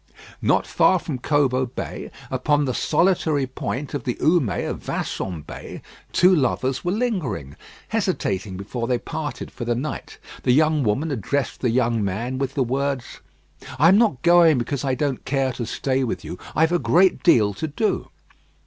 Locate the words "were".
6.83-6.91